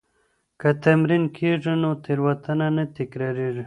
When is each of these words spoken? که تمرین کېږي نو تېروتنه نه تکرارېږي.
که 0.59 0.69
تمرین 0.83 1.23
کېږي 1.37 1.73
نو 1.81 1.91
تېروتنه 2.03 2.67
نه 2.75 2.83
تکرارېږي. 2.97 3.59